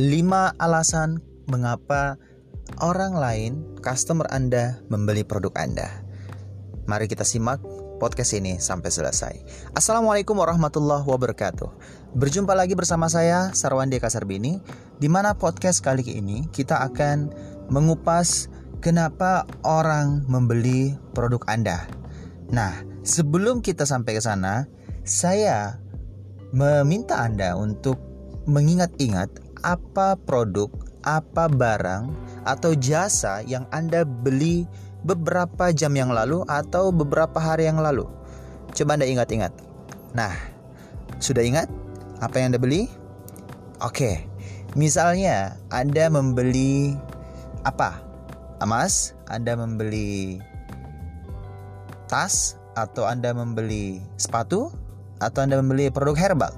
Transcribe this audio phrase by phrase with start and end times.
[0.00, 1.20] 5 alasan
[1.52, 2.16] mengapa
[2.80, 3.52] orang lain,
[3.84, 5.92] customer Anda, membeli produk Anda.
[6.88, 7.60] Mari kita simak
[8.00, 9.34] podcast ini sampai selesai.
[9.76, 11.68] Assalamualaikum warahmatullahi wabarakatuh.
[12.16, 14.64] Berjumpa lagi bersama saya Sarwandi Kasarbini,
[14.96, 17.28] di mana podcast kali ini kita akan
[17.68, 18.48] mengupas
[18.80, 21.84] kenapa orang membeli produk Anda.
[22.48, 22.72] Nah,
[23.04, 24.64] sebelum kita sampai ke sana,
[25.04, 25.76] saya
[26.56, 28.00] meminta Anda untuk
[28.48, 30.68] mengingat-ingat apa produk,
[31.04, 32.12] apa barang,
[32.44, 34.64] atau jasa yang Anda beli
[35.04, 38.04] beberapa jam yang lalu atau beberapa hari yang lalu.
[38.76, 39.52] Coba Anda ingat-ingat.
[40.12, 40.32] Nah,
[41.18, 41.68] sudah ingat
[42.20, 42.88] apa yang Anda beli?
[43.80, 44.28] Oke,
[44.76, 46.96] misalnya Anda membeli
[47.64, 48.00] apa?
[48.60, 50.36] Emas, Anda membeli
[52.12, 54.68] tas, atau Anda membeli sepatu,
[55.24, 56.52] atau Anda membeli produk herbal.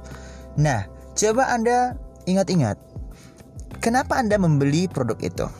[0.58, 1.94] Nah, coba Anda
[2.26, 2.78] ingat-ingat
[3.82, 5.50] Kenapa Anda membeli produk itu?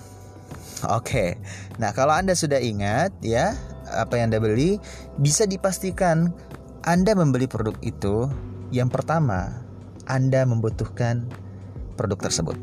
[0.87, 1.43] Oke.
[1.83, 3.59] Nah, kalau Anda sudah ingat ya
[3.91, 4.79] apa yang Anda beli,
[5.19, 6.31] bisa dipastikan
[6.87, 8.31] Anda membeli produk itu
[8.71, 9.67] yang pertama
[10.07, 11.27] Anda membutuhkan
[11.99, 12.55] produk tersebut.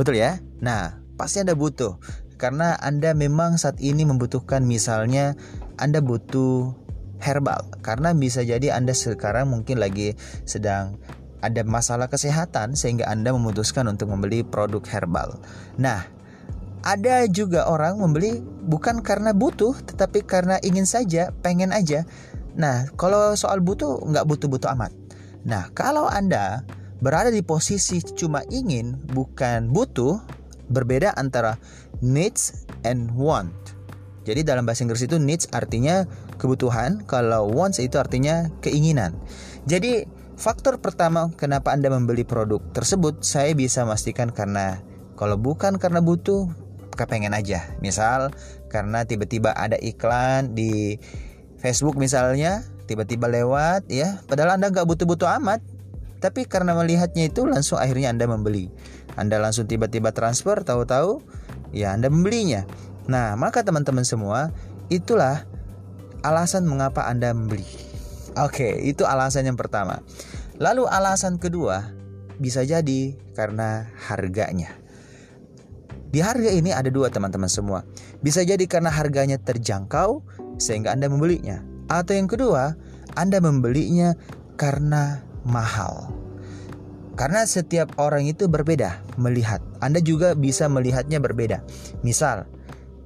[0.00, 0.40] Betul ya?
[0.64, 2.00] Nah, pasti Anda butuh
[2.40, 5.36] karena Anda memang saat ini membutuhkan misalnya
[5.76, 6.72] Anda butuh
[7.20, 10.16] herbal karena bisa jadi Anda sekarang mungkin lagi
[10.48, 10.96] sedang
[11.40, 15.40] ada masalah kesehatan sehingga Anda memutuskan untuk membeli produk herbal.
[15.80, 16.04] Nah,
[16.80, 22.08] ada juga orang membeli bukan karena butuh tetapi karena ingin saja, pengen aja.
[22.56, 24.92] Nah, kalau soal butuh nggak butuh-butuh amat.
[25.44, 26.64] Nah, kalau Anda
[27.00, 30.20] berada di posisi cuma ingin bukan butuh,
[30.68, 31.56] berbeda antara
[32.04, 33.52] needs and want.
[34.28, 36.04] Jadi dalam bahasa Inggris itu needs artinya
[36.36, 39.16] kebutuhan, kalau wants itu artinya keinginan.
[39.64, 40.04] Jadi
[40.40, 44.80] Faktor pertama kenapa Anda membeli produk tersebut saya bisa memastikan karena
[45.12, 46.48] kalau bukan karena butuh
[46.96, 47.76] kepengen aja.
[47.84, 48.32] Misal
[48.72, 50.96] karena tiba-tiba ada iklan di
[51.60, 55.60] Facebook misalnya tiba-tiba lewat ya padahal Anda nggak butuh-butuh amat
[56.24, 58.72] tapi karena melihatnya itu langsung akhirnya Anda membeli.
[59.20, 61.20] Anda langsung tiba-tiba transfer tahu-tahu
[61.76, 62.64] ya Anda membelinya.
[63.12, 64.56] Nah, maka teman-teman semua
[64.88, 65.44] itulah
[66.24, 67.89] alasan mengapa Anda membeli.
[68.38, 70.02] Oke, itu alasan yang pertama.
[70.60, 71.90] Lalu alasan kedua
[72.38, 74.76] bisa jadi karena harganya.
[76.10, 77.86] Di harga ini ada dua teman-teman semua.
[78.18, 80.26] Bisa jadi karena harganya terjangkau
[80.58, 81.62] sehingga Anda membelinya.
[81.86, 82.74] Atau yang kedua,
[83.14, 84.18] Anda membelinya
[84.58, 86.10] karena mahal.
[87.14, 89.62] Karena setiap orang itu berbeda melihat.
[89.78, 91.62] Anda juga bisa melihatnya berbeda.
[92.02, 92.46] Misal,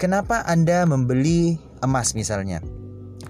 [0.01, 2.65] kenapa Anda membeli emas misalnya?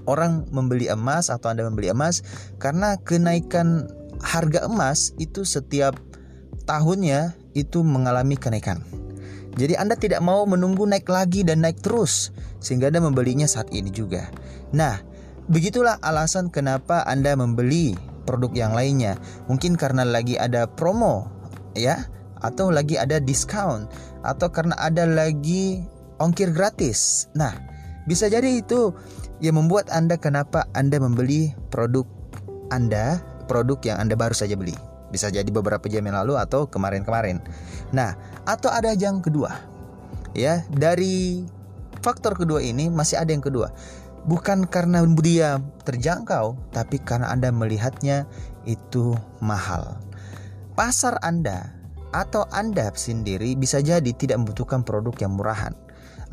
[0.05, 2.23] Orang membeli emas atau Anda membeli emas
[2.61, 3.89] karena kenaikan
[4.21, 5.97] harga emas itu setiap
[6.65, 8.81] tahunnya itu mengalami kenaikan.
[9.55, 13.93] Jadi Anda tidak mau menunggu naik lagi dan naik terus sehingga Anda membelinya saat ini
[13.95, 14.27] juga.
[14.75, 14.99] Nah,
[15.47, 17.95] begitulah alasan kenapa Anda membeli
[18.27, 19.15] produk yang lainnya.
[19.47, 21.31] Mungkin karena lagi ada promo
[21.79, 22.03] ya
[22.43, 23.87] atau lagi ada diskon
[24.27, 25.87] atau karena ada lagi
[26.19, 27.31] ongkir gratis.
[27.39, 27.55] Nah,
[28.11, 28.91] bisa jadi itu
[29.45, 32.09] yang membuat Anda kenapa Anda membeli produk
[32.73, 34.73] Anda, produk yang Anda baru saja beli.
[35.13, 37.45] Bisa jadi beberapa jam yang lalu atau kemarin-kemarin.
[37.93, 38.17] Nah,
[38.49, 39.53] atau ada yang kedua.
[40.33, 41.45] Ya, dari
[42.01, 43.69] faktor kedua ini masih ada yang kedua.
[44.25, 48.25] Bukan karena dia terjangkau, tapi karena Anda melihatnya
[48.65, 49.13] itu
[49.45, 50.01] mahal.
[50.73, 51.69] Pasar Anda
[52.17, 55.84] atau Anda sendiri bisa jadi tidak membutuhkan produk yang murahan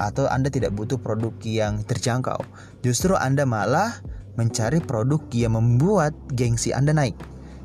[0.01, 2.41] atau Anda tidak butuh produk yang terjangkau.
[2.81, 4.01] Justru Anda malah
[4.33, 7.13] mencari produk yang membuat gengsi Anda naik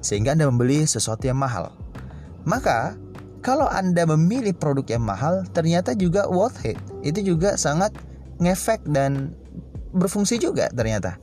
[0.05, 1.73] sehingga Anda membeli sesuatu yang mahal.
[2.47, 2.95] Maka,
[3.43, 6.79] kalau Anda memilih produk yang mahal, ternyata juga worth it.
[7.03, 7.91] Itu juga sangat
[8.39, 9.35] ngefek dan
[9.97, 11.19] berfungsi juga ternyata.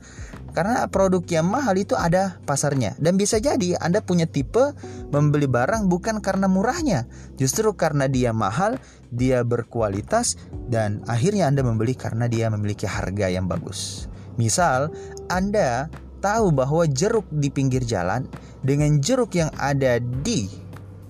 [0.54, 4.70] Karena produk yang mahal itu ada pasarnya dan bisa jadi Anda punya tipe
[5.10, 8.78] membeli barang bukan karena murahnya, justru karena dia mahal,
[9.10, 10.38] dia berkualitas
[10.70, 14.06] dan akhirnya Anda membeli karena dia memiliki harga yang bagus.
[14.38, 14.94] Misal,
[15.26, 15.90] Anda
[16.22, 18.30] tahu bahwa jeruk di pinggir jalan
[18.62, 20.46] dengan jeruk yang ada di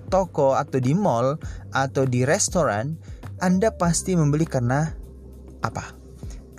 [0.09, 1.37] toko atau di mall
[1.69, 2.97] atau di restoran,
[3.45, 4.89] Anda pasti membeli karena
[5.61, 6.04] apa?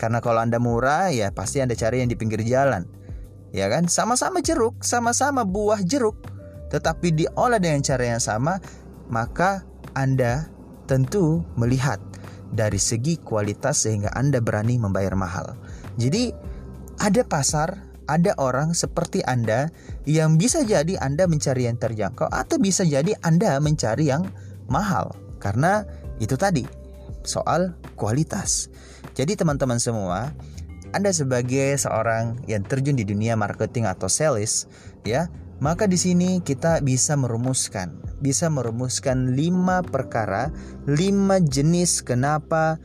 [0.06, 2.86] Karena kalau Anda murah ya pasti Anda cari yang di pinggir jalan.
[3.50, 3.90] Ya kan?
[3.90, 6.14] Sama-sama jeruk, sama-sama buah jeruk,
[6.70, 8.62] tetapi diolah dengan cara yang sama,
[9.10, 9.66] maka
[9.98, 10.46] Anda
[10.86, 11.98] tentu melihat
[12.54, 15.58] dari segi kualitas sehingga Anda berani membayar mahal.
[15.98, 16.30] Jadi
[17.02, 17.74] ada pasar,
[18.06, 19.74] ada orang seperti Anda
[20.06, 24.30] yang bisa jadi Anda mencari yang terjangkau atau bisa jadi Anda mencari yang
[24.70, 25.82] mahal karena
[26.22, 26.86] itu tadi
[27.26, 28.70] soal kualitas.
[29.14, 30.34] Jadi teman-teman semua,
[30.96, 34.66] Anda sebagai seorang yang terjun di dunia marketing atau sales,
[35.06, 35.30] ya,
[35.60, 40.52] maka di sini kita bisa merumuskan, bisa merumuskan lima perkara,
[40.88, 42.80] lima jenis kenapa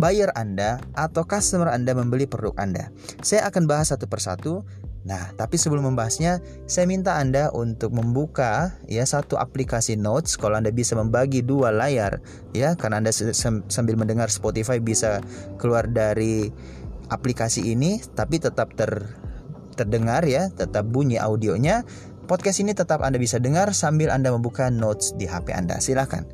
[0.00, 2.88] buyer Anda atau customer Anda membeli produk Anda.
[3.20, 4.64] Saya akan bahas satu persatu.
[5.00, 10.68] Nah, tapi sebelum membahasnya, saya minta Anda untuk membuka ya satu aplikasi Notes kalau Anda
[10.68, 12.20] bisa membagi dua layar
[12.52, 13.12] ya karena Anda
[13.72, 15.24] sambil mendengar Spotify bisa
[15.56, 16.52] keluar dari
[17.08, 19.08] aplikasi ini tapi tetap ter
[19.72, 21.88] terdengar ya, tetap bunyi audionya.
[22.28, 25.80] Podcast ini tetap Anda bisa dengar sambil Anda membuka notes di HP Anda.
[25.80, 26.28] Silahkan.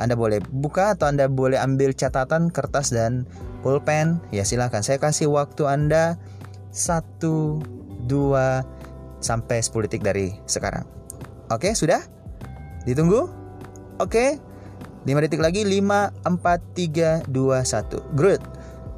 [0.00, 3.26] Anda boleh buka atau Anda boleh ambil catatan kertas dan
[3.60, 4.22] pulpen.
[4.32, 4.80] Ya silahkan.
[4.80, 6.16] Saya kasih waktu Anda
[6.72, 10.84] 1, 2, sampai 10 detik dari sekarang.
[11.48, 12.02] Oke, sudah?
[12.84, 13.30] Ditunggu?
[14.02, 14.36] Oke.
[15.02, 18.18] 5 detik lagi 5 4 3 2 1.
[18.18, 18.42] Good.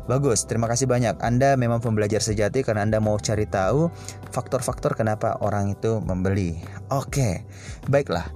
[0.05, 1.17] Bagus, terima kasih banyak.
[1.25, 3.89] Anda memang pembelajar sejati karena Anda mau cari tahu
[4.37, 6.61] faktor-faktor kenapa orang itu membeli.
[6.93, 7.49] Oke,
[7.89, 8.29] baiklah.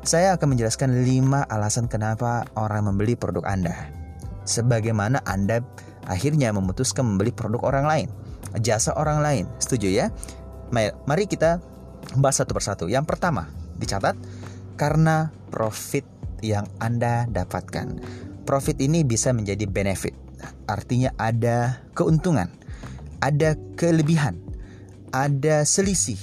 [0.00, 3.92] Saya akan menjelaskan 5 alasan kenapa orang membeli produk Anda.
[4.48, 5.60] Sebagaimana Anda
[6.08, 8.08] akhirnya memutuskan membeli produk orang lain,
[8.60, 9.44] jasa orang lain.
[9.58, 10.06] Setuju ya?
[11.06, 11.62] Mari kita
[12.18, 12.84] bahas satu persatu.
[12.90, 14.18] Yang pertama, dicatat
[14.74, 16.06] karena profit
[16.42, 18.02] yang Anda dapatkan.
[18.44, 20.24] Profit ini bisa menjadi benefit
[20.66, 22.48] artinya ada keuntungan,
[23.20, 24.40] ada kelebihan,
[25.12, 26.20] ada selisih.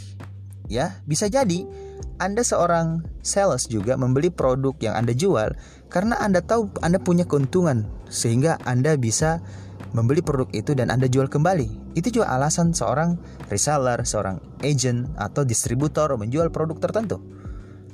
[0.71, 1.67] Ya, bisa jadi
[2.15, 5.57] Anda seorang sales juga membeli produk yang Anda jual
[5.91, 9.43] karena Anda tahu Anda punya keuntungan sehingga Anda bisa
[9.91, 11.97] membeli produk itu dan Anda jual kembali.
[11.97, 13.17] Itu juga alasan seorang
[13.51, 17.19] reseller, seorang agent atau distributor menjual produk tertentu.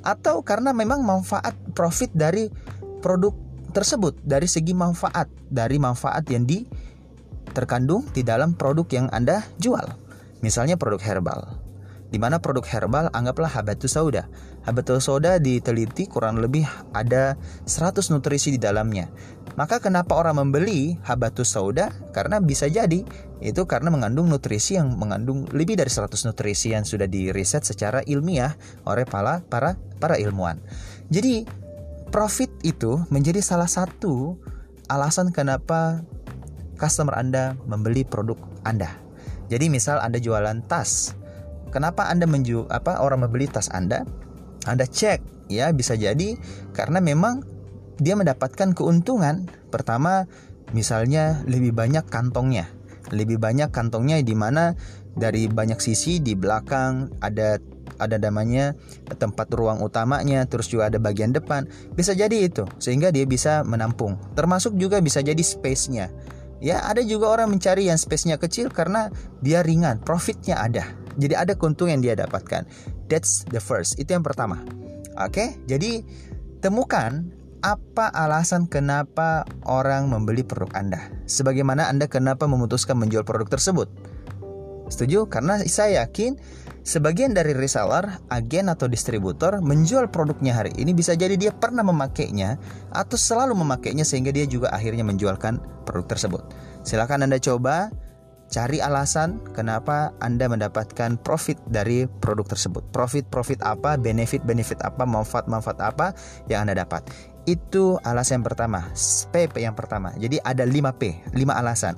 [0.06, 2.46] Atau karena memang manfaat profit dari
[3.02, 3.34] produk
[3.72, 6.64] tersebut dari segi manfaat dari manfaat yang di
[7.52, 9.84] terkandung di dalam produk yang Anda jual.
[10.40, 11.40] Misalnya produk herbal.
[12.08, 14.24] Di mana produk herbal anggaplah habatus sauda.
[14.64, 16.64] Habatus sauda diteliti kurang lebih
[16.96, 17.36] ada
[17.68, 19.12] 100 nutrisi di dalamnya.
[19.58, 21.90] Maka kenapa orang membeli habatus sauda?
[22.14, 23.02] Karena bisa jadi
[23.42, 28.54] itu karena mengandung nutrisi yang mengandung lebih dari 100 nutrisi yang sudah diriset secara ilmiah
[28.86, 30.62] oleh para para para ilmuwan.
[31.10, 31.66] Jadi
[32.08, 34.40] Profit itu menjadi salah satu
[34.88, 36.00] alasan kenapa
[36.80, 38.96] customer Anda membeli produk Anda.
[39.52, 41.12] Jadi misal Anda jualan tas,
[41.68, 44.08] kenapa Anda menjual apa orang membeli tas Anda?
[44.64, 46.40] Anda cek ya bisa jadi
[46.72, 47.44] karena memang
[47.98, 49.50] dia mendapatkan keuntungan.
[49.68, 50.26] Pertama,
[50.72, 52.70] misalnya lebih banyak kantongnya.
[53.10, 54.76] Lebih banyak kantongnya di mana
[55.18, 57.58] dari banyak sisi di belakang ada
[57.98, 58.78] ada namanya
[59.18, 61.66] tempat ruang utamanya, terus juga ada bagian depan.
[61.98, 64.14] Bisa jadi itu, sehingga dia bisa menampung.
[64.38, 66.06] Termasuk juga bisa jadi space-nya.
[66.62, 69.10] Ya, ada juga orang mencari yang space-nya kecil karena
[69.42, 70.86] dia ringan, profitnya ada.
[71.18, 72.66] Jadi ada keuntungan yang dia dapatkan.
[73.10, 73.98] That's the first.
[73.98, 74.62] Itu yang pertama.
[75.18, 76.06] Oke, jadi
[76.62, 81.00] temukan apa alasan kenapa orang membeli produk Anda?
[81.26, 83.88] Sebagaimana Anda kenapa memutuskan menjual produk tersebut?
[84.88, 85.28] Setuju?
[85.28, 86.38] Karena saya yakin
[86.88, 92.56] Sebagian dari reseller, agen atau distributor menjual produknya hari ini bisa jadi dia pernah memakainya
[92.96, 96.42] atau selalu memakainya sehingga dia juga akhirnya menjualkan produk tersebut.
[96.88, 97.92] Silakan Anda coba
[98.48, 102.88] cari alasan kenapa Anda mendapatkan profit dari produk tersebut.
[102.88, 106.16] Profit-profit apa, benefit-benefit apa, manfaat-manfaat apa
[106.48, 107.04] yang Anda dapat.
[107.48, 108.92] Itu alasan yang pertama,
[109.32, 110.12] P, P yang pertama.
[110.20, 111.96] Jadi ada 5P, 5 alasan.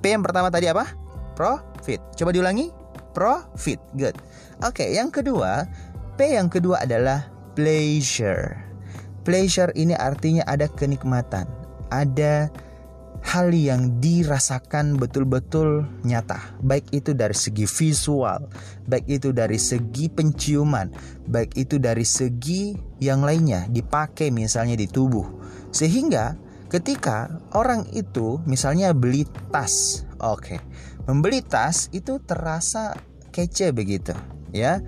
[0.00, 0.88] P yang pertama tadi apa?
[1.36, 2.00] Profit.
[2.16, 2.72] Coba diulangi
[3.12, 3.76] profit.
[3.92, 4.16] Good.
[4.64, 5.68] Oke, okay, yang kedua,
[6.16, 8.56] P yang kedua adalah pleasure.
[9.24, 11.44] Pleasure ini artinya ada kenikmatan,
[11.92, 12.48] ada
[13.26, 18.46] hal yang dirasakan betul-betul nyata, baik itu dari segi visual,
[18.86, 20.94] baik itu dari segi penciuman,
[21.26, 25.26] baik itu dari segi yang lainnya dipakai misalnya di tubuh.
[25.74, 26.38] Sehingga
[26.70, 30.38] ketika orang itu misalnya beli tas, oke.
[30.38, 30.60] Okay,
[31.06, 32.94] Membeli tas itu terasa
[33.34, 34.14] kece begitu,
[34.50, 34.82] ya.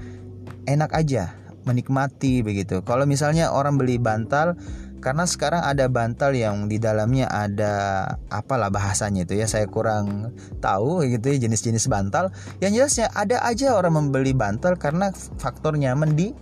[0.66, 2.80] Enak aja menikmati begitu.
[2.80, 4.56] Kalau misalnya orang beli bantal
[4.98, 11.06] karena sekarang ada bantal yang di dalamnya ada apalah bahasanya itu ya saya kurang tahu
[11.06, 12.34] gitu ya jenis-jenis bantal.
[12.58, 16.34] Yang jelasnya ada aja orang membeli bantal karena faktor nyaman di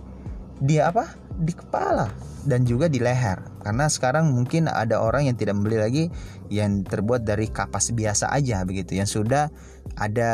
[0.57, 1.13] dia apa?
[1.37, 2.09] Di kepala
[2.49, 3.37] dan juga di leher.
[3.61, 6.03] Karena sekarang mungkin ada orang yang tidak membeli lagi
[6.49, 9.53] yang terbuat dari kapas biasa aja begitu yang sudah
[9.99, 10.31] ada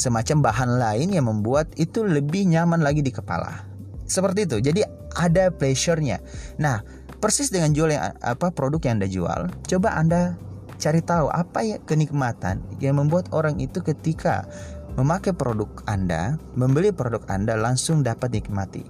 [0.00, 3.68] semacam bahan lain yang membuat itu lebih nyaman lagi di kepala.
[4.08, 4.58] Seperti itu.
[4.64, 6.22] Jadi ada pleasure-nya.
[6.60, 6.82] Nah,
[7.18, 10.38] persis dengan jual yang apa produk yang Anda jual, coba Anda
[10.80, 14.48] cari tahu apa ya kenikmatan yang membuat orang itu ketika
[14.96, 18.82] memakai produk Anda, membeli produk Anda langsung dapat nikmati.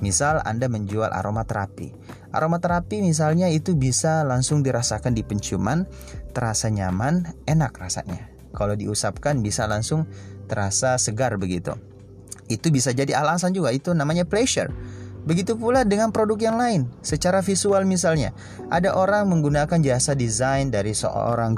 [0.00, 1.92] Misal Anda menjual aromaterapi.
[2.32, 5.84] Aromaterapi misalnya itu bisa langsung dirasakan di penciuman,
[6.32, 8.32] terasa nyaman, enak rasanya.
[8.56, 10.08] Kalau diusapkan bisa langsung
[10.48, 11.76] terasa segar begitu.
[12.50, 14.72] Itu bisa jadi alasan juga itu namanya pleasure.
[15.24, 16.80] Begitu pula dengan produk yang lain.
[17.04, 18.32] Secara visual misalnya,
[18.72, 21.56] ada orang menggunakan jasa desain dari seorang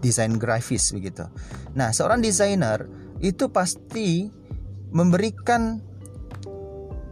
[0.00, 1.26] desain grafis begitu.
[1.74, 2.86] Nah, seorang desainer
[3.22, 4.30] itu pasti
[4.92, 5.80] memberikan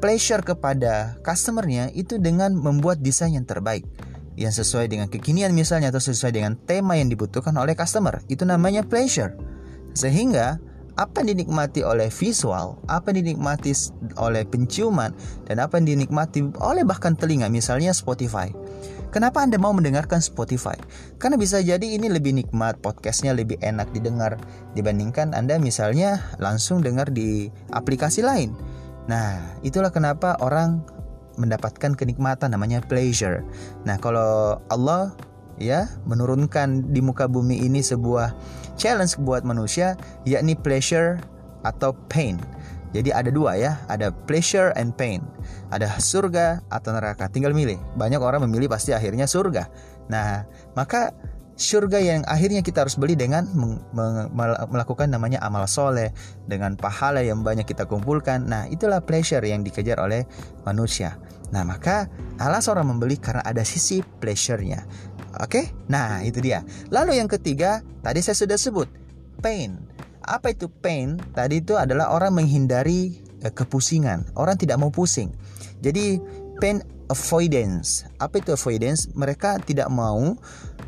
[0.00, 3.84] pleasure kepada customernya itu dengan membuat desain yang terbaik
[4.40, 8.80] yang sesuai dengan kekinian misalnya atau sesuai dengan tema yang dibutuhkan oleh customer itu namanya
[8.80, 9.36] pleasure
[9.92, 10.56] sehingga
[11.00, 13.72] apa yang dinikmati oleh visual apa yang dinikmati
[14.20, 15.16] oleh penciuman
[15.48, 18.52] dan apa yang dinikmati oleh bahkan telinga misalnya Spotify
[19.10, 20.78] Kenapa Anda mau mendengarkan Spotify?
[21.18, 24.38] Karena bisa jadi ini lebih nikmat, podcastnya lebih enak didengar
[24.78, 28.54] dibandingkan Anda misalnya langsung dengar di aplikasi lain.
[29.10, 30.86] Nah, itulah kenapa orang
[31.42, 33.42] mendapatkan kenikmatan namanya pleasure.
[33.82, 35.10] Nah, kalau Allah
[35.60, 38.32] ya menurunkan di muka bumi ini sebuah
[38.80, 41.20] challenge buat manusia yakni pleasure
[41.62, 42.40] atau pain.
[42.90, 45.22] Jadi ada dua ya, ada pleasure and pain.
[45.70, 47.78] Ada surga atau neraka, tinggal milih.
[47.94, 49.70] Banyak orang memilih pasti akhirnya surga.
[50.10, 50.42] Nah,
[50.74, 51.14] maka
[51.60, 53.44] surga yang akhirnya kita harus beli dengan
[54.72, 56.08] melakukan namanya amal soleh
[56.48, 60.24] dengan pahala yang banyak kita kumpulkan nah itulah pleasure yang dikejar oleh
[60.64, 61.20] manusia
[61.50, 62.06] nah maka
[62.38, 64.86] alas orang membeli karena ada sisi pleasure-nya.
[65.38, 65.70] Oke?
[65.86, 66.66] Nah itu dia.
[66.90, 68.88] Lalu yang ketiga tadi saya sudah sebut
[69.38, 69.78] pain.
[70.26, 71.18] Apa itu pain?
[71.34, 74.34] Tadi itu adalah orang menghindari eh, kepusingan.
[74.34, 75.30] Orang tidak mau pusing.
[75.80, 76.18] Jadi
[76.60, 78.06] pain avoidance.
[78.22, 79.10] Apa itu avoidance?
[79.12, 80.38] Mereka tidak mau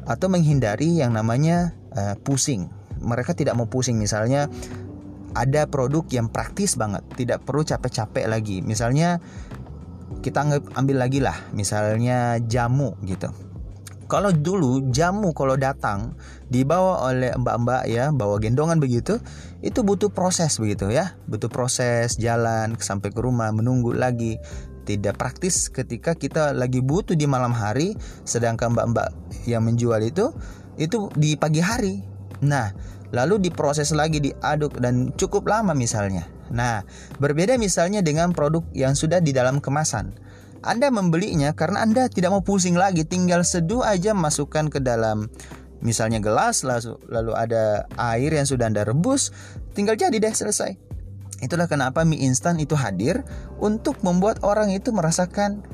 [0.07, 2.71] atau menghindari yang namanya uh, pusing.
[3.03, 3.99] Mereka tidak mau pusing.
[3.99, 4.47] Misalnya
[5.33, 8.61] ada produk yang praktis banget, tidak perlu capek-capek lagi.
[8.63, 9.19] Misalnya
[10.21, 10.45] kita
[10.77, 13.33] ambil lagi lah, misalnya jamu gitu.
[14.13, 16.13] Kalau dulu jamu kalau datang
[16.53, 19.17] dibawa oleh mbak-mbak ya, bawa gendongan begitu,
[19.65, 24.37] itu butuh proses begitu ya, butuh proses jalan sampai ke rumah, menunggu lagi.
[24.83, 27.95] Tidak praktis ketika kita lagi butuh di malam hari
[28.27, 29.15] sedangkan mbak-mbak
[29.47, 30.35] yang menjual itu
[30.75, 32.03] itu di pagi hari.
[32.43, 32.75] Nah
[33.15, 36.85] lalu diproses lagi diaduk dan cukup lama misalnya nah
[37.17, 40.13] berbeda misalnya dengan produk yang sudah di dalam kemasan.
[40.63, 45.27] Anda membelinya karena Anda tidak mau pusing lagi tinggal seduh aja masukkan ke dalam.
[45.83, 49.35] Misalnya gelas lalu, ada air yang sudah Anda rebus
[49.75, 50.79] tinggal jadi deh selesai.
[51.43, 53.27] Itulah kenapa mie instan itu hadir
[53.59, 55.67] untuk membuat orang itu merasakan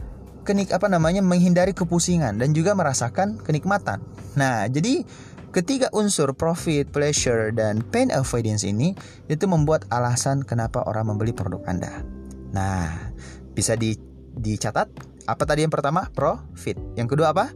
[0.49, 4.01] kenik apa namanya menghindari kepusingan dan juga merasakan kenikmatan.
[4.33, 5.05] Nah, jadi
[5.51, 8.93] ketiga unsur profit, pleasure dan pain avoidance ini
[9.33, 12.05] itu membuat alasan kenapa orang membeli produk Anda.
[12.53, 13.13] Nah,
[13.53, 13.97] bisa di,
[14.39, 14.89] dicatat
[15.29, 16.09] apa tadi yang pertama?
[16.13, 16.77] Profit.
[16.97, 17.53] Yang kedua apa?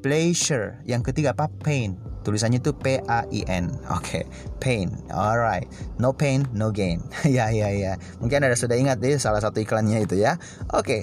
[0.00, 0.80] Pleasure.
[0.88, 1.52] Yang ketiga apa?
[1.60, 2.00] Pain.
[2.22, 3.74] Tulisannya itu P A I N.
[3.90, 4.24] Oke, okay.
[4.62, 4.88] pain.
[5.10, 5.66] Alright.
[5.98, 7.02] No pain, no gain.
[7.26, 7.98] ya ya ya.
[8.22, 10.38] Mungkin ada sudah ingat deh salah satu iklannya itu ya.
[10.72, 11.02] Oke.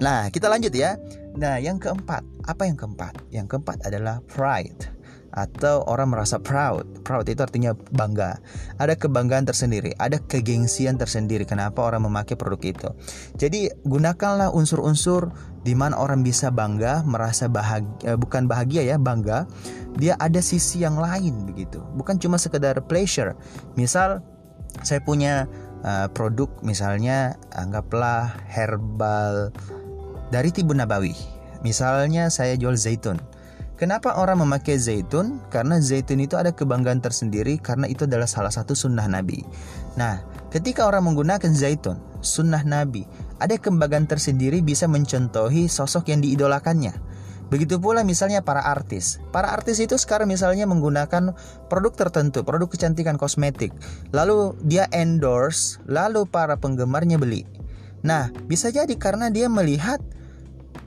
[0.00, 0.96] Nah, kita lanjut ya.
[1.36, 3.16] Nah, yang keempat, apa yang keempat?
[3.28, 4.95] Yang keempat adalah pride
[5.34, 7.02] atau orang merasa proud.
[7.02, 8.38] Proud itu artinya bangga.
[8.80, 12.88] Ada kebanggaan tersendiri, ada kegengsian tersendiri kenapa orang memakai produk itu.
[13.36, 15.30] Jadi gunakanlah unsur-unsur
[15.66, 19.50] di mana orang bisa bangga, merasa bahagia, eh, bukan bahagia ya, bangga.
[19.98, 21.82] Dia ada sisi yang lain begitu.
[21.96, 23.34] Bukan cuma sekedar pleasure.
[23.74, 24.20] Misal
[24.84, 25.48] saya punya
[25.84, 29.50] uh, produk misalnya anggaplah herbal
[30.28, 31.16] dari Tibun Nabawi.
[31.64, 33.16] Misalnya saya jual zaitun
[33.76, 35.36] Kenapa orang memakai zaitun?
[35.52, 39.44] Karena zaitun itu ada kebanggaan tersendiri karena itu adalah salah satu sunnah Nabi.
[40.00, 43.04] Nah, ketika orang menggunakan zaitun, sunnah Nabi,
[43.36, 46.96] ada kebanggaan tersendiri bisa mencontohi sosok yang diidolakannya.
[47.52, 49.20] Begitu pula misalnya para artis.
[49.28, 51.36] Para artis itu sekarang misalnya menggunakan
[51.68, 53.76] produk tertentu, produk kecantikan kosmetik.
[54.10, 57.44] Lalu dia endorse, lalu para penggemarnya beli.
[58.00, 60.00] Nah, bisa jadi karena dia melihat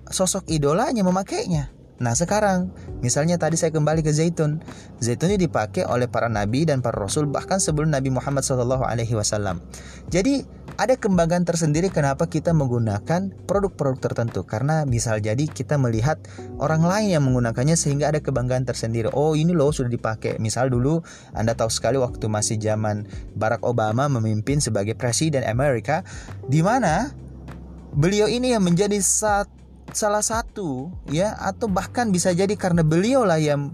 [0.10, 1.79] sosok idolanya memakainya.
[2.00, 2.72] Nah sekarang,
[3.04, 4.64] misalnya tadi saya kembali ke zaitun.
[5.04, 8.80] Zaitun ini dipakai oleh para nabi dan para rasul bahkan sebelum Nabi Muhammad SAW.
[10.08, 16.16] Jadi ada kebanggaan tersendiri kenapa kita menggunakan produk-produk tertentu karena misal jadi kita melihat
[16.56, 19.12] orang lain yang menggunakannya sehingga ada kebanggaan tersendiri.
[19.12, 20.40] Oh ini loh sudah dipakai.
[20.40, 21.04] Misal dulu
[21.36, 23.04] Anda tahu sekali waktu masih zaman
[23.36, 26.08] Barack Obama memimpin sebagai presiden Amerika
[26.48, 27.12] di mana
[27.92, 29.52] beliau ini yang menjadi sat,
[29.96, 33.74] salah satu ya atau bahkan bisa jadi karena beliau lah yang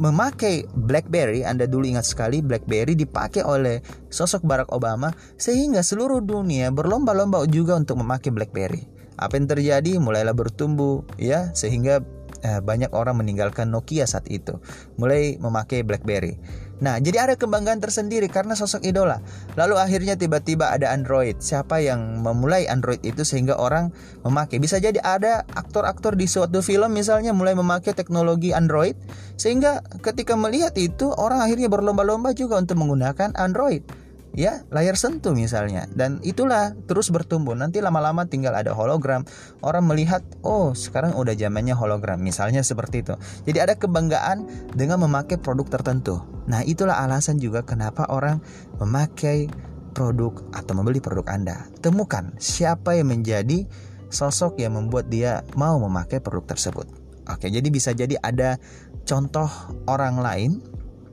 [0.00, 6.72] memakai BlackBerry, Anda dulu ingat sekali BlackBerry dipakai oleh sosok Barack Obama sehingga seluruh dunia
[6.72, 8.88] berlomba-lomba juga untuk memakai BlackBerry.
[9.20, 10.00] Apa yang terjadi?
[10.00, 12.00] Mulailah bertumbuh ya sehingga
[12.40, 14.56] eh, banyak orang meninggalkan Nokia saat itu,
[14.96, 16.40] mulai memakai BlackBerry.
[16.80, 19.20] Nah, jadi ada kebanggaan tersendiri karena sosok idola.
[19.54, 21.36] Lalu akhirnya tiba-tiba ada Android.
[21.38, 23.92] Siapa yang memulai Android itu sehingga orang
[24.24, 24.56] memakai?
[24.56, 28.96] Bisa jadi ada aktor-aktor di suatu film misalnya mulai memakai teknologi Android
[29.36, 33.84] sehingga ketika melihat itu orang akhirnya berlomba-lomba juga untuk menggunakan Android
[34.34, 35.86] ya layar sentuh misalnya.
[35.90, 37.54] Dan itulah terus bertumbuh.
[37.54, 39.26] Nanti lama-lama tinggal ada hologram.
[39.62, 42.20] Orang melihat oh sekarang udah zamannya hologram.
[42.22, 43.14] Misalnya seperti itu.
[43.46, 46.22] Jadi ada kebanggaan dengan memakai produk tertentu.
[46.46, 48.42] Nah itulah alasan juga kenapa orang
[48.78, 49.50] memakai
[49.92, 51.66] produk atau membeli produk Anda.
[51.82, 53.66] Temukan siapa yang menjadi
[54.10, 56.86] sosok yang membuat dia mau memakai produk tersebut.
[57.30, 58.58] Oke jadi bisa jadi ada
[59.06, 59.46] contoh
[59.86, 60.50] orang lain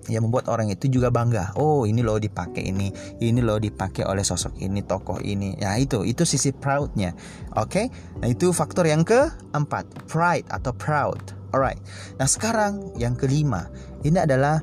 [0.07, 1.55] yang membuat orang itu juga bangga.
[1.59, 5.55] Oh, ini loh dipakai ini, ini loh dipakai oleh sosok ini, tokoh ini.
[5.59, 7.13] Ya itu, itu sisi proudnya.
[7.55, 7.85] Oke, okay?
[8.19, 11.19] nah itu faktor yang keempat, pride atau proud.
[11.55, 11.79] Alright.
[12.19, 13.71] Nah sekarang yang kelima,
[14.03, 14.59] ini adalah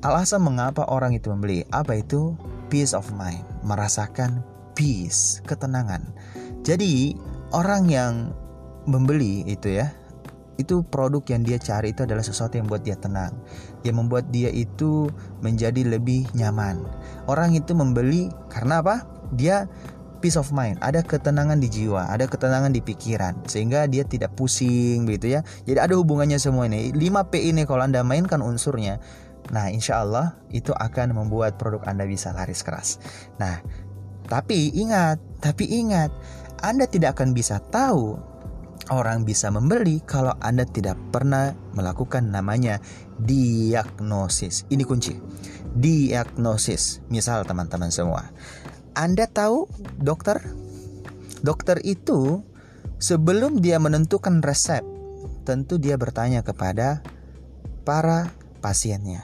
[0.00, 1.64] alasan mengapa orang itu membeli.
[1.72, 2.36] Apa itu?
[2.66, 4.42] Peace of mind, merasakan
[4.74, 6.02] peace, ketenangan.
[6.66, 7.14] Jadi
[7.54, 8.12] orang yang
[8.90, 9.90] membeli itu ya
[10.56, 13.32] itu produk yang dia cari itu adalah sesuatu yang membuat dia tenang.
[13.84, 15.08] Yang membuat dia itu
[15.44, 16.80] menjadi lebih nyaman.
[17.28, 19.04] Orang itu membeli karena apa?
[19.36, 19.68] Dia
[20.24, 20.80] peace of mind.
[20.80, 23.44] Ada ketenangan di jiwa ada ketenangan di pikiran.
[23.44, 25.40] Sehingga dia tidak pusing begitu ya.
[25.68, 26.92] Jadi ada hubungannya semua ini.
[26.92, 28.98] 5P ini kalau anda mainkan unsurnya
[29.46, 32.98] nah insya Allah itu akan membuat produk anda bisa laris keras.
[33.38, 33.62] Nah
[34.26, 36.10] tapi ingat tapi ingat
[36.66, 38.18] anda tidak akan bisa tahu
[38.90, 42.78] orang bisa membeli kalau Anda tidak pernah melakukan namanya
[43.18, 44.66] diagnosis.
[44.70, 45.16] Ini kunci.
[45.76, 47.02] Diagnosis.
[47.10, 48.30] Misal teman-teman semua.
[48.96, 49.68] Anda tahu
[49.98, 50.40] dokter?
[51.44, 52.40] Dokter itu
[52.96, 54.82] sebelum dia menentukan resep,
[55.44, 57.04] tentu dia bertanya kepada
[57.84, 58.32] para
[58.64, 59.22] pasiennya.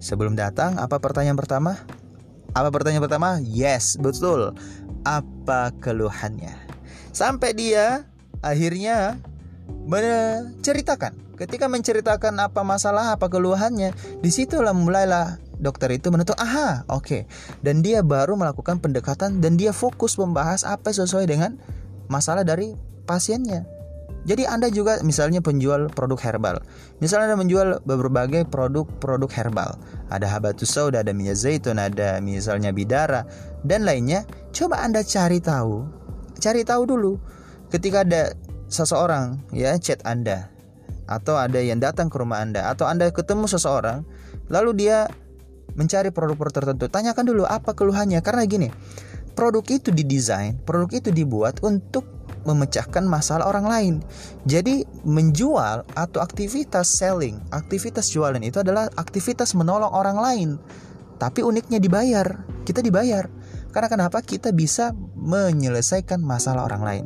[0.00, 1.76] Sebelum datang, apa pertanyaan pertama?
[2.52, 3.28] Apa pertanyaan pertama?
[3.40, 4.52] Yes, betul.
[5.04, 6.54] Apa keluhannya?
[7.10, 8.09] Sampai dia
[8.40, 9.20] akhirnya
[9.86, 11.16] menceritakan.
[11.40, 17.04] Ketika menceritakan apa masalah, apa keluhannya, di situlah mulailah dokter itu menutup, aha, oke.
[17.04, 17.22] Okay.
[17.64, 21.56] Dan dia baru melakukan pendekatan dan dia fokus membahas apa sesuai dengan
[22.12, 22.76] masalah dari
[23.08, 23.64] pasiennya.
[24.28, 26.60] Jadi Anda juga misalnya penjual produk herbal.
[27.00, 29.80] Misalnya Anda menjual berbagai produk-produk herbal.
[30.12, 33.24] Ada habatus sauda, ada minyak zaitun, ada misalnya bidara
[33.64, 34.28] dan lainnya.
[34.52, 35.88] Coba Anda cari tahu.
[36.36, 37.12] Cari tahu dulu
[37.70, 38.34] ketika ada
[38.70, 40.50] seseorang ya chat Anda
[41.10, 44.06] atau ada yang datang ke rumah Anda atau Anda ketemu seseorang
[44.50, 45.10] lalu dia
[45.74, 48.68] mencari produk-produk tertentu tanyakan dulu apa keluhannya karena gini
[49.34, 52.06] produk itu didesain produk itu dibuat untuk
[52.46, 53.94] memecahkan masalah orang lain
[54.46, 60.48] jadi menjual atau aktivitas selling aktivitas jualan itu adalah aktivitas menolong orang lain
[61.18, 63.30] tapi uniknya dibayar kita dibayar
[63.70, 64.18] karena kenapa?
[64.22, 67.04] Kita bisa menyelesaikan masalah orang lain.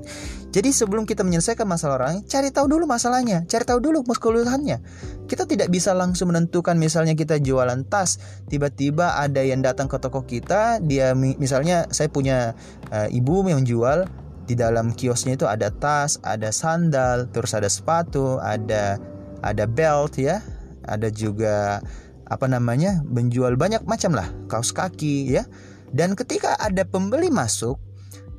[0.55, 4.79] Jadi sebelum kita menyelesaikan masalah orang cari tahu dulu masalahnya, cari tahu dulu keluhannya.
[5.27, 10.23] Kita tidak bisa langsung menentukan misalnya kita jualan tas, tiba-tiba ada yang datang ke toko
[10.23, 12.55] kita, dia misalnya saya punya
[12.95, 14.07] uh, ibu yang menjual
[14.47, 19.03] di dalam kiosnya itu ada tas, ada sandal, terus ada sepatu, ada
[19.43, 20.39] ada belt ya,
[20.87, 21.83] ada juga
[22.31, 25.45] apa namanya menjual banyak macam lah kaos kaki ya
[25.91, 27.79] dan ketika ada pembeli masuk,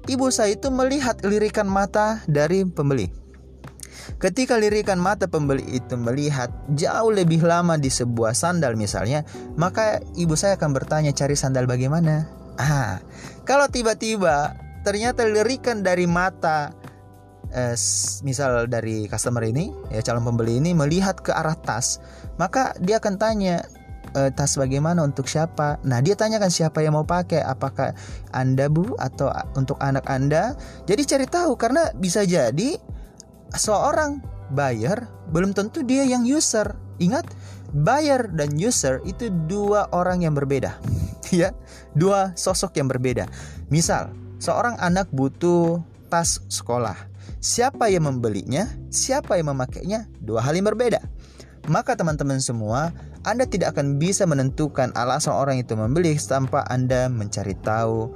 [0.05, 3.09] ibu saya itu melihat lirikan mata dari pembeli.
[4.21, 9.25] Ketika lirikan mata pembeli itu melihat jauh lebih lama di sebuah sandal misalnya,
[9.57, 12.29] maka ibu saya akan bertanya cari sandal bagaimana?
[12.55, 13.01] Ah,
[13.43, 16.71] kalau tiba-tiba ternyata lirikan dari mata
[17.51, 17.75] eh,
[18.21, 21.99] misal dari customer ini ya calon pembeli ini melihat ke arah tas,
[22.37, 23.65] maka dia akan tanya
[24.15, 25.77] e, tas bagaimana untuk siapa.
[25.83, 27.91] Nah, dia tanyakan siapa yang mau pakai, apakah
[28.31, 30.55] Anda Bu atau untuk anak Anda.
[30.87, 32.79] Jadi cari tahu karena bisa jadi
[33.53, 34.23] seorang
[34.55, 36.79] buyer belum tentu dia yang user.
[36.97, 37.27] Ingat,
[37.75, 40.79] buyer dan user itu dua orang yang berbeda.
[41.35, 41.51] ya,
[41.91, 43.27] dua sosok yang berbeda.
[43.67, 46.95] Misal, seorang anak butuh tas sekolah.
[47.43, 51.03] Siapa yang membelinya, siapa yang memakainya, dua hal yang berbeda.
[51.65, 52.93] Maka teman-teman semua,
[53.25, 58.13] Anda tidak akan bisa menentukan alasan orang itu membeli tanpa Anda mencari tahu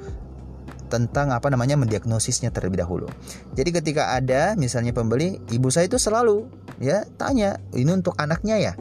[0.90, 3.08] tentang apa namanya mendiagnosisnya terlebih dahulu.
[3.54, 6.50] Jadi ketika ada misalnya pembeli, ibu saya itu selalu
[6.82, 8.74] ya tanya, ini untuk anaknya ya.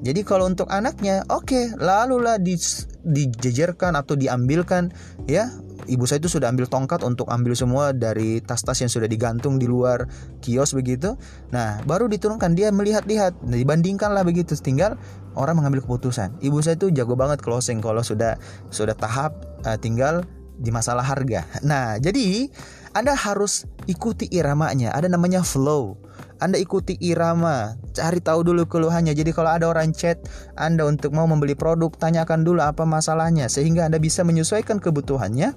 [0.00, 2.56] Jadi kalau untuk anaknya, oke, okay, lalulah di,
[3.04, 4.88] dijejerkan atau diambilkan
[5.28, 5.52] ya
[5.86, 9.64] ibu saya itu sudah ambil tongkat untuk ambil semua dari tas-tas yang sudah digantung di
[9.64, 10.10] luar
[10.44, 11.16] kios begitu.
[11.54, 14.52] Nah, baru diturunkan dia melihat-lihat, nah, dibandingkan lah begitu.
[14.58, 14.98] Tinggal
[15.38, 16.42] orang mengambil keputusan.
[16.42, 18.36] Ibu saya itu jago banget closing kalau sudah
[18.68, 20.26] sudah tahap uh, tinggal
[20.60, 21.48] di masalah harga.
[21.64, 22.52] Nah, jadi
[22.92, 24.92] Anda harus ikuti iramanya.
[24.92, 25.96] Ada namanya flow.
[26.40, 29.12] Anda ikuti irama, cari tahu dulu keluhannya.
[29.12, 30.24] Jadi kalau ada orang chat
[30.56, 35.52] Anda untuk mau membeli produk, tanyakan dulu apa masalahnya sehingga Anda bisa menyesuaikan kebutuhannya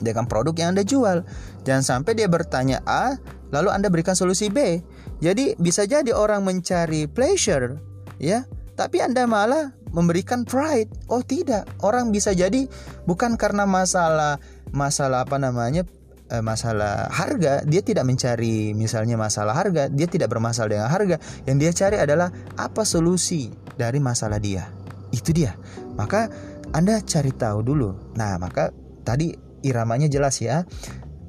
[0.00, 1.26] dengan produk yang Anda jual.
[1.66, 3.18] Jangan sampai dia bertanya A,
[3.50, 4.82] lalu Anda berikan solusi B.
[5.18, 7.78] Jadi bisa jadi orang mencari pleasure,
[8.22, 8.46] ya,
[8.78, 10.88] tapi Anda malah memberikan pride.
[11.10, 12.68] Oh tidak, orang bisa jadi
[13.08, 14.38] bukan karena masalah
[14.70, 15.82] masalah apa namanya
[16.28, 21.16] eh, masalah harga, dia tidak mencari misalnya masalah harga, dia tidak bermasalah dengan harga.
[21.48, 24.68] Yang dia cari adalah apa solusi dari masalah dia.
[25.10, 25.56] Itu dia.
[25.96, 26.28] Maka
[26.76, 28.14] Anda cari tahu dulu.
[28.14, 28.70] Nah, maka
[29.02, 29.32] tadi
[29.62, 30.64] iramanya jelas ya.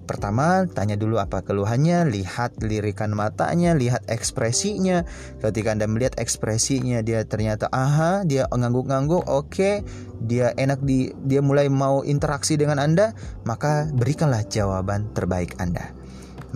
[0.09, 5.05] Pertama, tanya dulu apa keluhannya, lihat lirikan matanya, lihat ekspresinya.
[5.37, 9.85] Ketika Anda melihat ekspresinya, dia ternyata aha, dia ngangguk-ngangguk, oke, okay,
[10.17, 13.13] dia enak di dia mulai mau interaksi dengan Anda,
[13.45, 15.93] maka berikanlah jawaban terbaik Anda.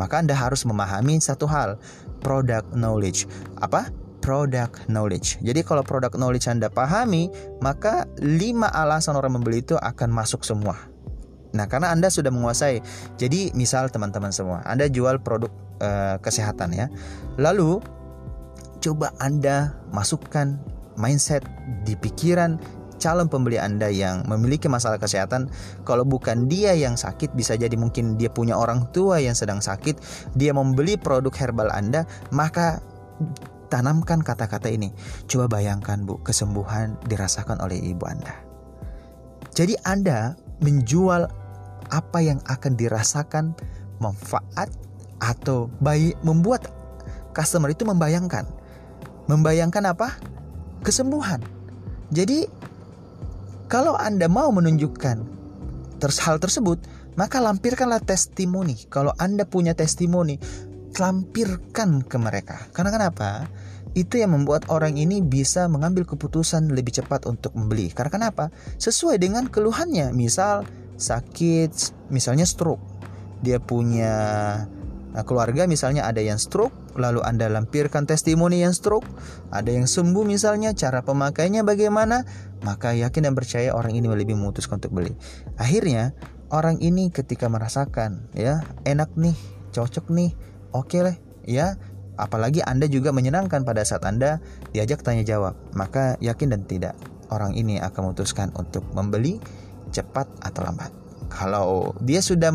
[0.01, 1.77] Maka Anda harus memahami satu hal,
[2.25, 3.29] product knowledge.
[3.61, 3.93] Apa?
[4.23, 5.35] product knowledge.
[5.43, 7.27] Jadi kalau product knowledge Anda pahami,
[7.59, 10.92] maka lima alasan orang membeli itu akan masuk semua.
[11.53, 12.81] Nah, karena Anda sudah menguasai.
[13.21, 16.89] Jadi, misal teman-teman semua, Anda jual produk uh, kesehatan ya.
[17.37, 17.77] Lalu
[18.81, 20.57] coba Anda masukkan
[20.97, 21.45] mindset
[21.87, 22.57] di pikiran
[23.03, 25.51] calon pembeli Anda yang memiliki masalah kesehatan,
[25.83, 29.99] kalau bukan dia yang sakit, bisa jadi mungkin dia punya orang tua yang sedang sakit,
[30.39, 32.79] dia membeli produk herbal Anda, maka
[33.67, 34.95] tanamkan kata-kata ini.
[35.27, 38.39] Coba bayangkan Bu, kesembuhan dirasakan oleh ibu Anda.
[39.51, 41.27] Jadi Anda menjual
[41.93, 43.53] apa yang akan dirasakan
[44.01, 44.73] manfaat
[45.21, 46.65] atau baik membuat
[47.37, 48.49] customer itu membayangkan.
[49.29, 50.17] Membayangkan apa?
[50.81, 51.39] Kesembuhan.
[52.09, 52.49] Jadi
[53.69, 55.31] kalau anda mau menunjukkan
[56.03, 56.83] hal tersebut
[57.15, 58.89] maka lampirkanlah testimoni.
[58.89, 60.35] Kalau anda punya testimoni
[60.97, 62.69] lampirkan ke mereka.
[62.75, 63.47] Karena kenapa?
[63.93, 67.93] Itu yang membuat orang ini bisa mengambil keputusan lebih cepat untuk membeli.
[67.93, 68.49] Karena kenapa?
[68.81, 70.13] Sesuai dengan keluhannya.
[70.13, 70.65] Misal
[70.97, 71.71] sakit
[72.13, 72.81] misalnya stroke.
[73.43, 74.15] Dia punya
[75.11, 79.09] nah, keluarga misalnya ada yang stroke lalu Anda lampirkan testimoni yang stroke
[79.49, 82.23] ada yang sembuh misalnya cara pemakainya bagaimana
[82.61, 85.13] maka yakin dan percaya orang ini lebih memutuskan untuk beli.
[85.59, 86.15] Akhirnya
[86.53, 89.35] orang ini ketika merasakan ya enak nih
[89.73, 90.31] cocok nih
[90.71, 91.15] oke okay lah
[91.49, 91.75] ya
[92.15, 94.37] apalagi Anda juga menyenangkan pada saat Anda
[94.69, 96.93] diajak tanya jawab maka yakin dan tidak
[97.33, 99.41] orang ini akan memutuskan untuk membeli
[99.93, 100.89] cepat atau lambat.
[101.29, 102.49] Kalau dia sudah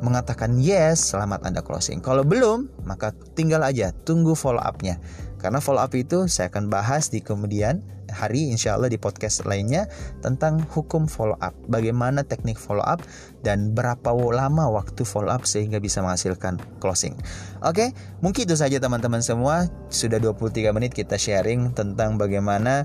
[0.00, 2.00] mengatakan yes, selamat Anda closing.
[2.00, 4.96] Kalau belum, maka tinggal aja tunggu follow up-nya.
[5.40, 7.80] Karena follow up itu saya akan bahas di kemudian
[8.10, 9.86] hari insya Allah di podcast lainnya
[10.20, 11.54] tentang hukum follow up.
[11.70, 13.00] Bagaimana teknik follow up
[13.40, 17.16] dan berapa lama waktu follow up sehingga bisa menghasilkan closing.
[17.64, 19.70] Oke, mungkin itu saja teman-teman semua.
[19.88, 22.84] Sudah 23 menit kita sharing tentang bagaimana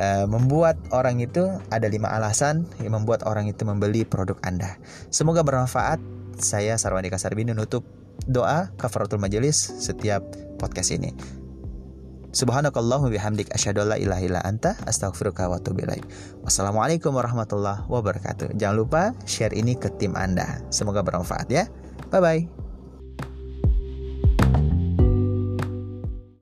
[0.00, 4.80] Eh, membuat orang itu ada lima alasan yang membuat orang itu membeli produk Anda.
[5.12, 6.00] Semoga bermanfaat.
[6.40, 7.84] Saya Sarwani Kasarbini nutup
[8.24, 10.24] doa kafaratul majelis setiap
[10.56, 11.12] podcast ini.
[12.32, 16.06] Subhanakallahumma bihamdik asyhadu la ilaha illa anta astaghfiruka wa atubu ilaik.
[16.48, 18.56] Wassalamualaikum warahmatullahi wabarakatuh.
[18.56, 20.64] Jangan lupa share ini ke tim Anda.
[20.72, 21.68] Semoga bermanfaat ya.
[22.08, 22.59] Bye bye.